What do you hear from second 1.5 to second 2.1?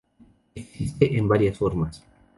formas.